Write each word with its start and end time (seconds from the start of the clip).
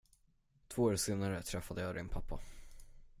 Två 0.67 0.83
år 0.83 0.95
senare 0.95 1.43
träffade 1.43 1.81
jag 1.81 1.95
din 1.95 2.09
pappa. 2.09 2.39